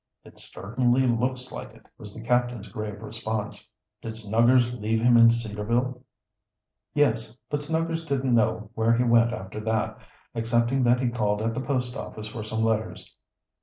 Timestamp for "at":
11.43-11.53